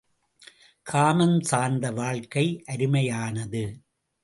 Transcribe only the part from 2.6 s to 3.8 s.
அருமையானது!